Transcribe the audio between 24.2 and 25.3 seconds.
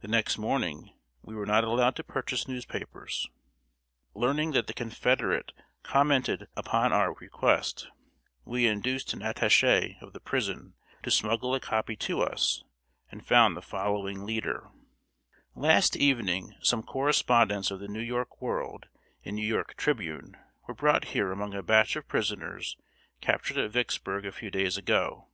a few days ago.